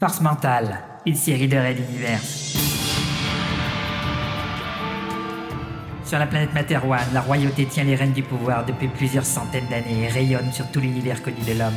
[0.00, 2.56] Force mentale, une série de Red Universe.
[6.04, 10.04] Sur la planète Materwan, la royauté tient les rênes du pouvoir depuis plusieurs centaines d'années
[10.04, 11.74] et rayonne sur tout l'univers connu de l'homme.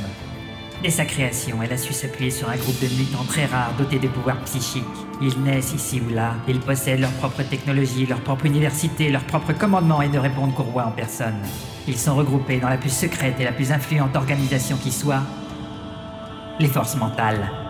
[0.84, 3.98] Dès sa création, elle a su s'appuyer sur un groupe de mutants très rares dotés
[3.98, 4.86] de pouvoirs psychiques.
[5.20, 9.54] Ils naissent ici ou là, ils possèdent leur propre technologie, leur propre université, leur propre
[9.54, 11.42] commandement et ne répondent qu'au roi en personne.
[11.88, 15.24] Ils sont regroupés dans la plus secrète et la plus influente organisation qui soit,
[16.60, 17.61] les forces mentales.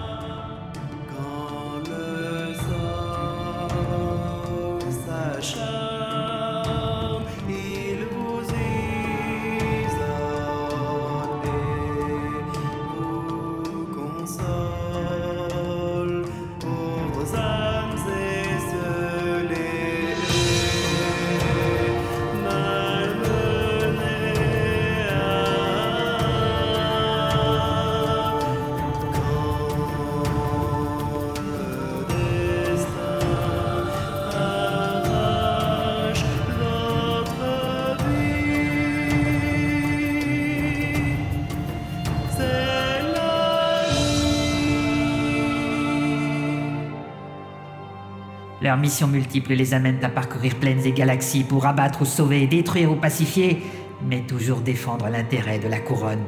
[48.71, 52.89] Leurs missions multiples les amènent à parcourir plaines et galaxies pour abattre ou sauver, détruire
[52.89, 53.63] ou pacifier,
[54.01, 56.23] mais toujours défendre l'intérêt de la couronne.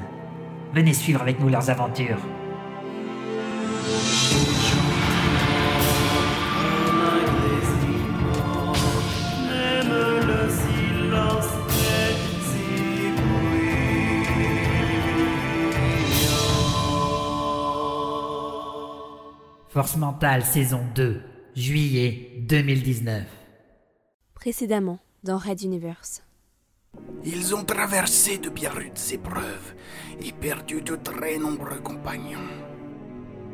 [0.74, 2.18] Venez suivre avec nous leurs aventures.
[19.70, 23.26] Force mentale saison 2, juillet 2019.
[24.34, 26.24] Précédemment, dans Red Universe.
[27.24, 29.76] Ils ont traversé de bien rudes épreuves
[30.20, 32.40] et perdu de très nombreux compagnons.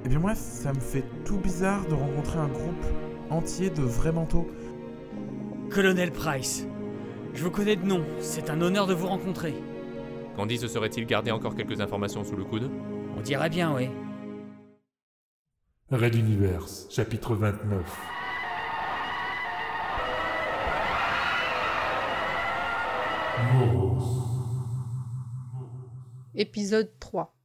[0.06, 2.86] Eh bien moi, ça me fait tout bizarre de rencontrer un groupe
[3.30, 4.48] entier de vrais manteaux.
[5.70, 6.66] Colonel Price,
[7.34, 9.54] je vous connais de nom, c'est un honneur de vous rencontrer.
[10.38, 12.72] Candy se serait-il gardé encore quelques informations sous le coude?
[13.18, 13.90] On dirait bien, oui.
[15.92, 17.84] Red Universe, chapitre 29.
[23.52, 24.24] Moros.
[26.36, 27.36] Épisode 3.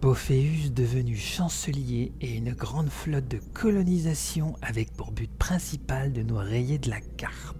[0.00, 6.38] Pophéus devenu chancelier et une grande flotte de colonisation avec pour but principal de nous
[6.38, 7.56] rayer de la carte.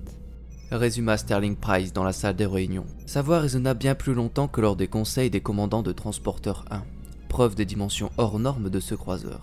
[0.73, 2.87] Résuma Sterling Price dans la salle des réunions.
[3.07, 6.83] Sa voix résonna bien plus longtemps que lors des conseils des commandants de Transporteur 1,
[7.33, 9.41] preuve des dimensions hors normes de ce croiseur.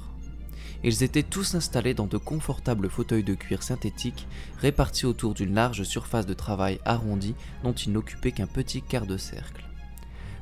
[0.83, 4.27] Ils étaient tous installés dans de confortables fauteuils de cuir synthétique
[4.59, 7.33] répartis autour d'une large surface de travail arrondie
[7.63, 9.65] dont ils n'occupaient qu'un petit quart de cercle.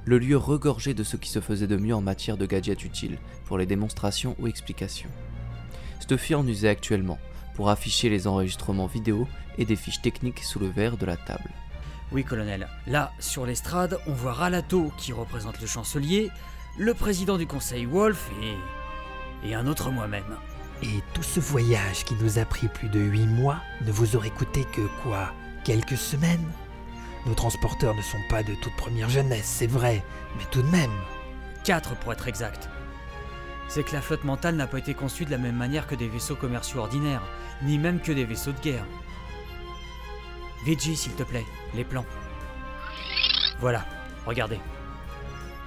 [0.03, 3.17] Le lieu regorgeait de ce qui se faisait de mieux en matière de gadgets utiles
[3.45, 5.09] pour les démonstrations ou explications.
[6.01, 7.17] Stuffy en usait actuellement
[7.55, 9.25] pour afficher les enregistrements vidéo
[9.57, 11.49] et des fiches techniques sous le verre de la table.
[12.11, 12.67] Oui, colonel.
[12.87, 16.29] Là, sur l'estrade, on voit Ralato qui représente le chancelier,
[16.77, 19.49] le président du conseil Wolf et.
[19.49, 20.37] et un autre moi-même.
[20.83, 24.29] Et tout ce voyage qui nous a pris plus de huit mois ne vous aurait
[24.29, 25.33] coûté que quoi?
[25.63, 26.51] Quelques semaines?
[27.25, 30.03] Nos transporteurs ne sont pas de toute première jeunesse, c'est vrai,
[30.37, 30.91] mais tout de même.
[31.63, 32.69] Quatre pour être exact.
[33.67, 36.07] C'est que la flotte mentale n'a pas été conçue de la même manière que des
[36.07, 37.23] vaisseaux commerciaux ordinaires,
[37.63, 38.85] ni même que des vaisseaux de guerre.
[40.63, 42.05] Vigi, s'il te plaît, les plans.
[43.59, 43.83] Voilà,
[44.25, 44.59] regardez.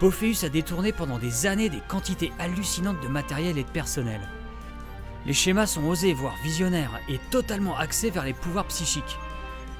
[0.01, 4.23] Pophéus a détourné pendant des années des quantités hallucinantes de matériel et de personnel.
[5.27, 9.19] Les schémas sont osés, voire visionnaires, et totalement axés vers les pouvoirs psychiques.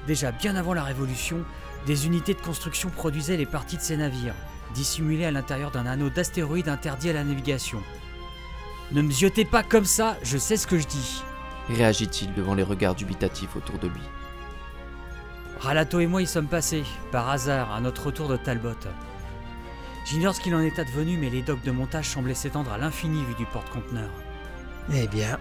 [0.05, 1.43] Déjà bien avant la Révolution,
[1.87, 4.35] des unités de construction produisaient les parties de ces navires,
[4.75, 7.81] dissimulés à l'intérieur d'un anneau d'astéroïdes interdit à la navigation.
[8.91, 11.23] Ne me ziotez pas comme ça, je sais ce que je dis.
[11.69, 14.01] Réagit-il devant les regards dubitatifs autour de lui?
[15.59, 18.75] Ralato et moi y sommes passés, par hasard, à notre retour de Talbot.
[20.05, 23.23] J'ignore ce qu'il en est advenu, mais les docks de montage semblaient s'étendre à l'infini
[23.23, 24.09] vu du porte-conteneur.
[24.93, 25.37] Eh bien,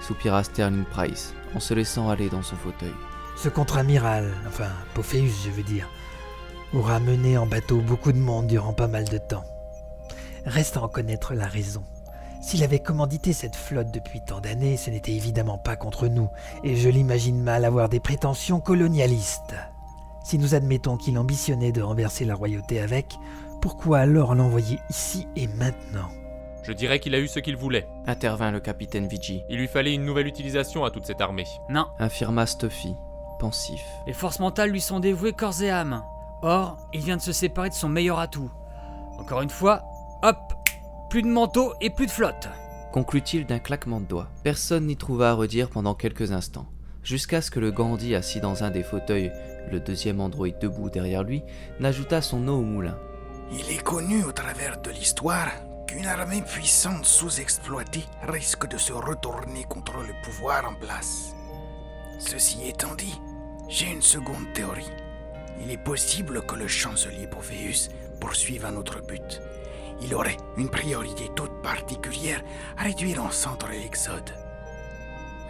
[0.00, 2.94] Soupira Sterling Price en se laissant aller dans son fauteuil.
[3.36, 5.88] ce contre-amiral, enfin Pophéus je veux dire,
[6.74, 9.44] aura mené en bateau beaucoup de monde durant pas mal de temps.
[10.44, 11.84] Reste à en connaître la raison.
[12.42, 16.28] S'il avait commandité cette flotte depuis tant d'années, ce n'était évidemment pas contre nous,
[16.64, 19.54] et je l'imagine mal avoir des prétentions colonialistes.
[20.24, 23.14] Si nous admettons qu'il ambitionnait de renverser la royauté avec,
[23.62, 26.08] pourquoi alors l'envoyer ici et maintenant
[26.64, 27.86] Je dirais qu'il a eu ce qu'il voulait.
[28.06, 29.42] Intervint le capitaine Vigi.
[29.48, 31.46] Il lui fallait une nouvelle utilisation à toute cette armée.
[31.70, 32.94] Non, Infirma Stuffy,
[33.38, 33.80] pensif.
[34.06, 36.02] les forces mentales lui sont dévouées corps et âme.
[36.42, 38.50] Or, il vient de se séparer de son meilleur atout.
[39.18, 39.84] Encore une fois,
[40.24, 40.36] Hop
[41.08, 42.48] Plus de manteau et plus de flotte
[42.92, 44.28] conclut-il d'un claquement de doigts.
[44.42, 46.66] Personne n'y trouva à redire pendant quelques instants,
[47.02, 49.32] jusqu'à ce que le Gandhi assis dans un des fauteuils,
[49.70, 51.42] le deuxième androïde debout derrière lui,
[51.80, 52.98] n'ajoutât son eau au moulin.
[53.54, 55.50] Il est connu au travers de l'histoire
[55.86, 61.34] qu'une armée puissante sous-exploitée risque de se retourner contre le pouvoir en place.
[62.18, 63.20] Ceci étant dit,
[63.68, 64.90] j'ai une seconde théorie.
[65.60, 67.90] Il est possible que le chancelier Pophéus
[68.20, 69.42] poursuive un autre but.
[70.00, 72.42] Il aurait une priorité toute particulière
[72.78, 74.30] à réduire en centre l'exode.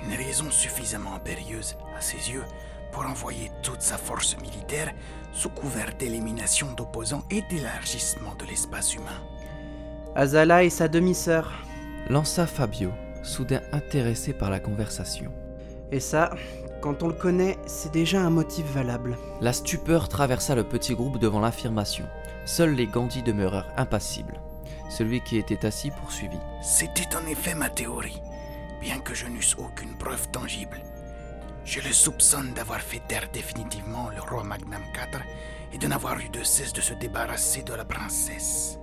[0.05, 2.45] Une raison suffisamment impérieuse, à ses yeux,
[2.93, 4.93] pour envoyer toute sa force militaire
[5.33, 9.21] sous couvert d'élimination d'opposants et d'élargissement de l'espace humain.
[10.15, 11.51] Azala et sa demi-sœur.
[12.09, 12.91] Lança Fabio,
[13.23, 15.33] soudain intéressé par la conversation.
[15.91, 16.31] Et ça,
[16.81, 19.17] quand on le connaît, c'est déjà un motif valable.
[19.41, 22.05] La stupeur traversa le petit groupe devant l'affirmation.
[22.45, 24.41] Seuls les Gandhi demeurèrent impassibles.
[24.91, 26.41] Celui qui était assis poursuivit.
[26.63, 28.21] C'était en effet ma théorie,
[28.81, 30.83] bien que je n'eusse aucune preuve tangible.
[31.65, 35.21] Je le soupçonne d'avoir fait taire définitivement le roi Magnam IV
[35.73, 38.79] et de n'avoir eu de cesse de se débarrasser de la princesse.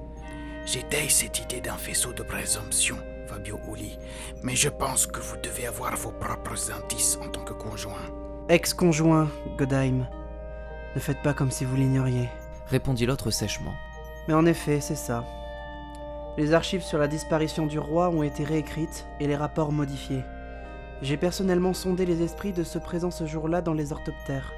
[0.66, 2.98] J'étaye cette idée d'un faisceau de présomption,
[3.28, 3.98] Fabio Uli,
[4.44, 7.96] mais je pense que vous devez avoir vos propres indices en tant que conjoint.
[8.48, 10.08] Ex-conjoint, Godheim.
[10.96, 12.30] Ne faites pas comme si vous l'ignoriez.
[12.68, 13.74] Répondit l'autre sèchement.
[14.28, 15.26] Mais en effet, c'est ça.
[16.38, 20.24] Les archives sur la disparition du roi ont été réécrites et les rapports modifiés.
[21.02, 24.54] J'ai personnellement sondé les esprits de ceux présents ce jour-là dans les orthoptères.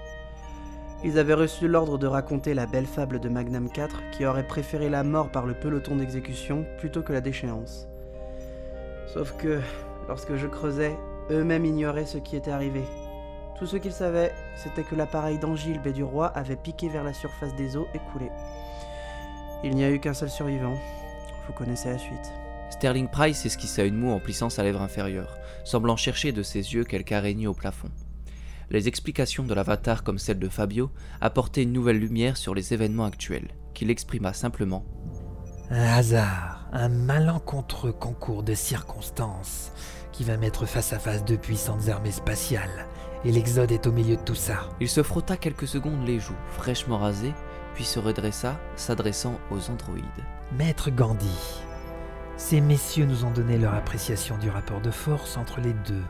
[1.03, 4.89] Ils avaient reçu l'ordre de raconter la belle fable de Magnam IV qui aurait préféré
[4.89, 7.87] la mort par le peloton d'exécution plutôt que la déchéance.
[9.07, 9.61] Sauf que,
[10.07, 10.95] lorsque je creusais,
[11.29, 12.83] eux-mêmes ignoraient ce qui était arrivé.
[13.57, 17.13] Tout ce qu'ils savaient, c'était que l'appareil d'Angilbe et du roi avait piqué vers la
[17.13, 18.31] surface des eaux et coulé.
[19.63, 20.75] Il n'y a eu qu'un seul survivant.
[21.45, 22.31] Vous connaissez la suite.
[22.71, 26.83] Sterling Price esquissa une moue en plissant sa lèvre inférieure, semblant chercher de ses yeux
[26.83, 27.91] quelque araignée au plafond.
[28.71, 30.89] Les explications de l'avatar comme celles de Fabio
[31.19, 34.85] apportaient une nouvelle lumière sur les événements actuels, qu'il exprima simplement.
[35.69, 39.73] Un hasard, un malencontreux concours de circonstances
[40.13, 42.87] qui va mettre face à face deux puissantes armées spatiales,
[43.25, 44.69] et l'Exode est au milieu de tout ça.
[44.79, 47.33] Il se frotta quelques secondes les joues, fraîchement rasées,
[47.75, 50.03] puis se redressa, s'adressant aux androïdes.
[50.57, 51.37] Maître Gandhi,
[52.41, 56.03] ces messieurs nous ont donné leur appréciation du rapport de force entre les deux.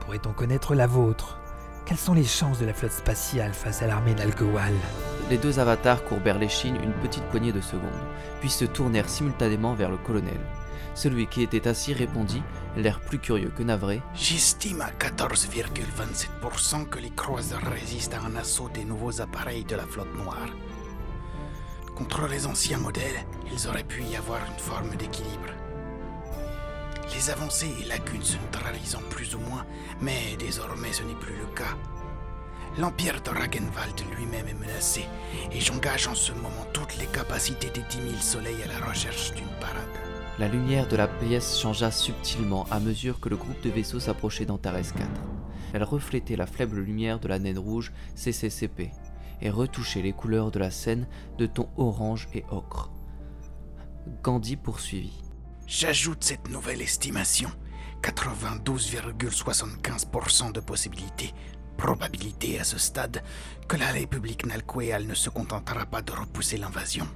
[0.00, 1.38] Pourrait-on connaître la vôtre?
[1.84, 4.72] Quelles sont les chances de la flotte spatiale face à l'armée d'Algowal
[5.28, 7.90] Les deux avatars courbèrent l'échine une petite poignée de secondes,
[8.40, 10.40] puis se tournèrent simultanément vers le colonel.
[10.94, 12.42] Celui qui était assis répondit,
[12.76, 14.00] l'air plus curieux que navré.
[14.14, 19.84] J'estime à 14,27% que les croiseurs résistent à un assaut des nouveaux appareils de la
[19.84, 20.48] flotte noire.
[21.96, 25.48] Contre les anciens modèles, ils auraient pu y avoir une forme d'équilibre.
[27.14, 29.64] Les avancées et lacunes se neutralisant plus ou moins,
[30.02, 31.74] mais désormais ce n'est plus le cas.
[32.78, 35.06] L'empire de Ragenwald lui-même est menacé,
[35.50, 39.32] et j'engage en ce moment toutes les capacités des 10 000 soleils à la recherche
[39.32, 39.88] d'une parade.
[40.38, 44.44] La lumière de la pièce changea subtilement à mesure que le groupe de vaisseaux s'approchait
[44.44, 45.08] d'Antares 4.
[45.72, 48.90] Elle reflétait la faible lumière de la naine rouge CCCP
[49.40, 51.06] et retouchait les couleurs de la scène
[51.38, 52.90] de tons orange et ocre.
[54.22, 55.22] Gandhi poursuivit.
[55.66, 57.50] J'ajoute cette nouvelle estimation
[58.02, 61.32] 92,75% de possibilité,
[61.76, 63.22] probabilité à ce stade,
[63.68, 67.08] que la République Nalquéal ne se contentera pas de repousser l'invasion.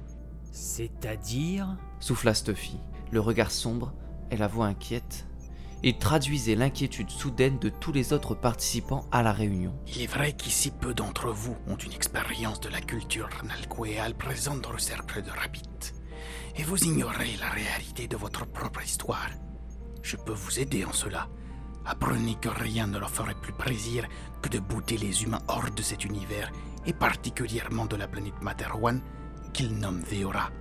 [0.51, 1.77] C'est-à-dire?
[1.99, 2.77] Souffla Stuffy,
[3.11, 3.93] le regard sombre
[4.31, 5.27] et la voix inquiète.
[5.83, 9.73] Il traduisait l'inquiétude soudaine de tous les autres participants à la réunion.
[9.87, 14.61] Il est vrai qu'ici peu d'entre vous ont une expérience de la culture nalquéale présente
[14.61, 15.95] dans le cercle de Rabbit.
[16.55, 19.31] Et vous ignorez la réalité de votre propre histoire.
[20.03, 21.27] Je peux vous aider en cela.
[21.83, 24.07] Apprenez que rien ne leur ferait plus plaisir
[24.43, 26.51] que de bouter les humains hors de cet univers,
[26.85, 29.01] et particulièrement de la planète Materwan,
[29.51, 30.51] qu'ils nomment Veora,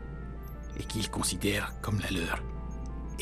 [0.78, 2.42] et qu'ils considèrent comme la leur.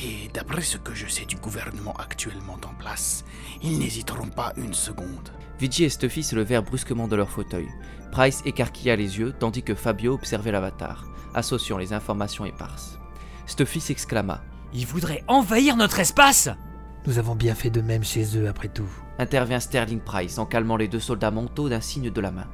[0.00, 3.24] Et d'après ce que je sais du gouvernement actuellement en place,
[3.62, 5.30] ils n'hésiteront pas une seconde.
[5.58, 7.68] Vigi et Stuffy se levèrent brusquement de leur fauteuil.
[8.12, 12.98] Price écarquilla les yeux tandis que Fabio observait l'avatar, associant les informations éparses.
[13.46, 14.40] Stuffy s'exclama.
[14.72, 16.48] Ils voudraient envahir notre espace
[17.06, 18.88] Nous avons bien fait de même chez eux après tout.
[19.18, 22.46] Intervient Sterling Price en calmant les deux soldats manteaux d'un signe de la main.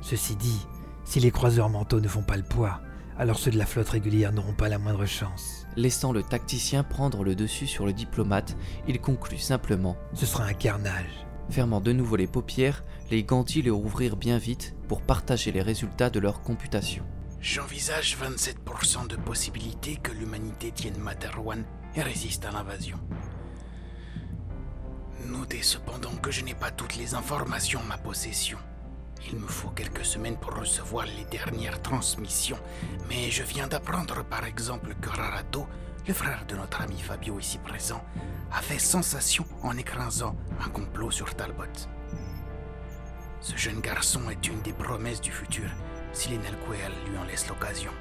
[0.00, 0.66] Ceci dit,
[1.04, 2.80] si les croiseurs manteaux ne font pas le poids,
[3.18, 5.66] alors ceux de la flotte régulière n'auront pas la moindre chance.
[5.76, 8.56] Laissant le tacticien prendre le dessus sur le diplomate,
[8.86, 11.26] il conclut simplement Ce sera un carnage.
[11.50, 16.10] Fermant de nouveau les paupières, les Gandhi les rouvrirent bien vite pour partager les résultats
[16.10, 17.04] de leur computation.
[17.40, 22.98] J'envisage 27% de possibilité que l'humanité tienne Materwan et résiste à l'invasion.
[25.26, 28.58] Notez cependant que je n'ai pas toutes les informations en ma possession.
[29.26, 32.58] Il me faut quelques semaines pour recevoir les dernières transmissions,
[33.08, 35.66] mais je viens d'apprendre par exemple que Rarato,
[36.06, 38.02] le frère de notre ami Fabio ici présent,
[38.52, 41.64] a fait sensation en écrasant un complot sur Talbot.
[43.40, 45.68] Ce jeune garçon est une des promesses du futur,
[46.12, 47.92] si les Nelquel lui en laissent l'occasion.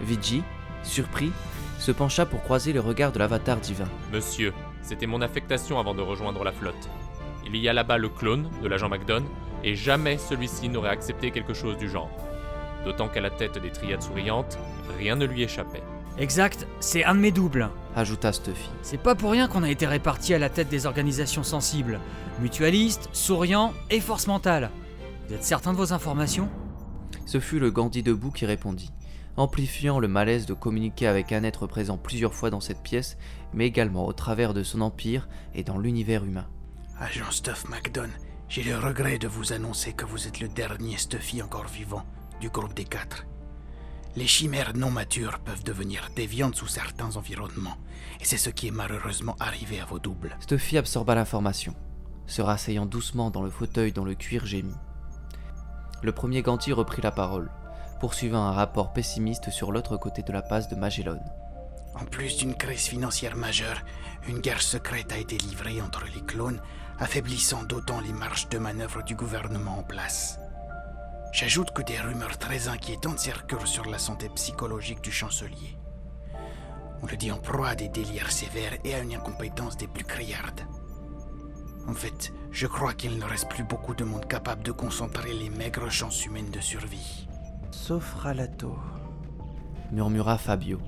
[0.00, 0.42] Vigi,
[0.82, 1.32] surpris,
[1.78, 3.88] se pencha pour croiser le regard de l'avatar divin.
[4.12, 6.88] Monsieur, c'était mon affectation avant de rejoindre la flotte.
[7.46, 9.26] Il y a là-bas le clone de l'agent McDonald,
[9.64, 12.10] et jamais celui-ci n'aurait accepté quelque chose du genre.
[12.84, 14.58] D'autant qu'à la tête des triades souriantes,
[14.98, 15.82] rien ne lui échappait.
[16.18, 17.70] Exact, c'est un de mes doubles.
[17.96, 18.68] Ajouta Stuffy.
[18.82, 22.00] C'est pas pour rien qu'on a été répartis à la tête des organisations sensibles.
[22.40, 24.70] Mutualistes, souriants et force mentale.
[25.26, 26.50] Vous êtes certain de vos informations?
[27.24, 28.92] Ce fut le Gandhi debout qui répondit,
[29.36, 33.16] amplifiant le malaise de communiquer avec un être présent plusieurs fois dans cette pièce,
[33.54, 36.46] mais également au travers de son empire et dans l'univers humain.
[36.98, 38.10] Agent Stuff McDon,
[38.52, 42.04] j'ai le regret de vous annoncer que vous êtes le dernier Stuffy encore vivant
[42.38, 43.24] du groupe des quatre.
[44.14, 47.78] Les chimères non matures peuvent devenir déviantes sous certains environnements,
[48.20, 50.36] et c'est ce qui est malheureusement arrivé à vos doubles.
[50.40, 51.74] Stuffy absorba l'information,
[52.26, 54.76] se rasseyant doucement dans le fauteuil dont le cuir gémit.
[56.02, 57.50] Le premier Ganti reprit la parole,
[58.00, 61.24] poursuivant un rapport pessimiste sur l'autre côté de la passe de Magellan.
[61.94, 63.82] En plus d'une crise financière majeure,
[64.28, 66.60] une guerre secrète a été livrée entre les clones,
[67.02, 70.38] affaiblissant d'autant les marges de manœuvre du gouvernement en place.
[71.32, 75.76] J'ajoute que des rumeurs très inquiétantes circulent sur la santé psychologique du chancelier.
[77.02, 80.04] On le dit en proie à des délires sévères et à une incompétence des plus
[80.04, 80.60] criardes.
[81.88, 85.50] En fait, je crois qu'il ne reste plus beaucoup de monde capable de concentrer les
[85.50, 87.26] maigres chances humaines de survie.
[87.72, 88.78] Sauf Ralato.
[89.90, 90.78] Murmura Fabio,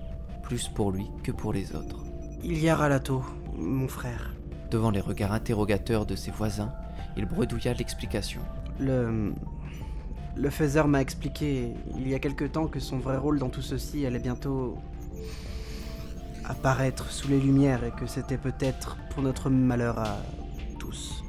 [0.45, 2.05] plus pour lui que pour les autres.
[2.45, 3.25] Il y a Ralato,
[3.57, 4.34] mon frère.
[4.75, 6.73] Devant les regards interrogateurs de ses voisins,
[7.17, 8.41] il bredouilla l'explication.
[8.81, 9.33] Le.
[10.35, 13.63] Le faiseur m'a expliqué il y a quelque temps que son vrai rôle dans tout
[13.63, 14.77] ceci allait bientôt.
[16.45, 20.19] apparaître sous les lumières et que c'était peut-être pour notre malheur à
[20.81, 21.23] tous.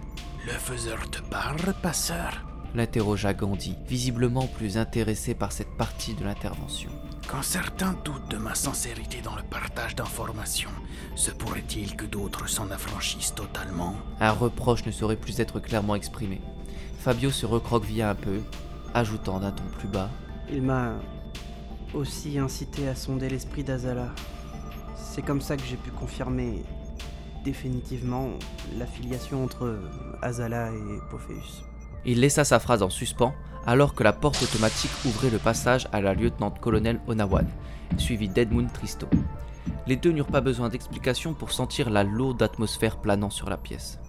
[0.46, 2.46] Le faiseur te parle, passeur?
[2.74, 6.90] L'interrogea Gandhi, visiblement plus intéressé par cette partie de l'intervention.
[7.28, 10.70] Quand certains doutent de ma sincérité dans le partage d'informations,
[11.16, 13.96] se pourrait-il que d'autres s'en affranchissent totalement?
[14.20, 16.40] Un reproche ne saurait plus être clairement exprimé.
[17.00, 18.42] Fabio se recroquevilla un peu,
[18.94, 20.10] ajoutant d'un ton plus bas
[20.52, 20.94] Il m'a
[21.96, 24.14] aussi incité à sonder l'esprit d'Azala.
[24.96, 26.64] C'est comme ça que j'ai pu confirmer
[27.44, 28.30] définitivement
[28.78, 29.80] l'affiliation entre
[30.22, 31.64] Azala et Pophéus.
[32.06, 33.34] Il laissa sa phrase en suspens
[33.66, 37.48] alors que la porte automatique ouvrait le passage à la lieutenant-colonel Onawan,
[37.98, 39.08] suivie d'Edmund Tristo.
[39.88, 44.00] Les deux n'eurent pas besoin d'explication pour sentir la lourde atmosphère planant sur la pièce.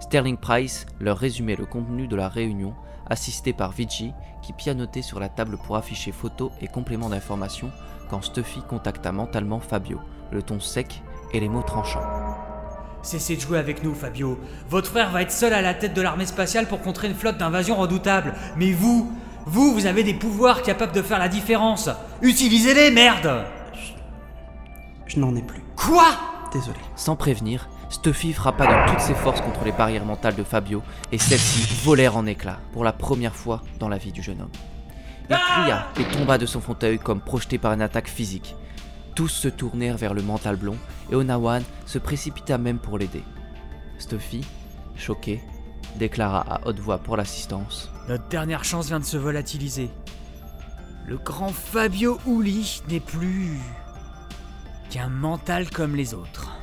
[0.00, 2.74] Sterling Price leur résumait le contenu de la réunion,
[3.08, 4.12] assisté par Vigi,
[4.42, 7.70] qui pianotait sur la table pour afficher photos et compléments d'information
[8.08, 10.00] quand Stuffy contacta mentalement Fabio,
[10.32, 11.02] le ton sec
[11.32, 12.25] et les mots tranchants.
[13.06, 14.36] Cessez de jouer avec nous, Fabio.
[14.68, 17.38] Votre frère va être seul à la tête de l'armée spatiale pour contrer une flotte
[17.38, 18.34] d'invasion redoutable.
[18.56, 19.12] Mais vous,
[19.46, 21.88] vous, vous avez des pouvoirs capables de faire la différence.
[22.20, 23.44] Utilisez-les, merde
[25.06, 25.62] Je n'en ai plus.
[25.76, 26.04] Quoi?
[26.52, 26.80] Désolé.
[26.96, 30.82] Sans prévenir, Stuffy frappa de toutes ses forces contre les barrières mentales de Fabio
[31.12, 34.50] et celles-ci volèrent en éclats pour la première fois dans la vie du jeune homme.
[35.30, 38.56] Il cria et tomba de son fauteuil comme projeté par une attaque physique.
[39.16, 40.76] Tous se tournèrent vers le mental blond
[41.10, 43.22] et Onawan se précipita même pour l'aider.
[43.98, 44.44] Stuffy,
[44.94, 45.40] choqué,
[45.96, 49.88] déclara à haute voix pour l'assistance Notre dernière chance vient de se volatiliser.
[51.06, 53.58] Le grand Fabio Uli n'est plus
[54.90, 56.55] qu'un mental comme les autres.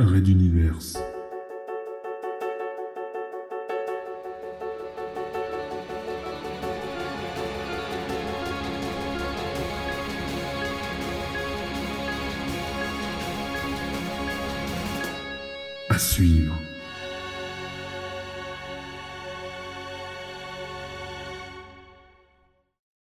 [0.00, 0.78] Arrêt d'univers.
[15.90, 16.67] À suivre.